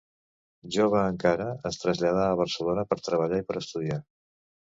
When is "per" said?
2.93-2.99, 3.51-3.59